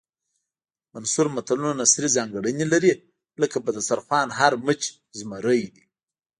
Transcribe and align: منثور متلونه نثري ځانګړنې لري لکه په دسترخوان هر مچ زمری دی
منثور 0.93 1.27
متلونه 1.35 1.73
نثري 1.81 2.09
ځانګړنې 2.15 2.65
لري 2.73 2.93
لکه 3.41 3.57
په 3.65 3.69
دسترخوان 3.75 4.27
هر 4.39 4.53
مچ 4.65 4.81
زمری 5.19 5.61
دی 5.73 5.83